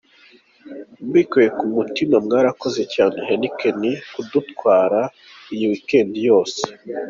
Mbikuye 1.07 1.47
ku 1.57 1.65
mutima 1.75 2.15
mwarakoze 2.25 2.81
cyane 2.93 3.17
Heineken 3.27 3.81
kudutwara 4.13 5.01
iyi 5.53 5.65
weekend 5.71 6.13
yose. 6.29 6.61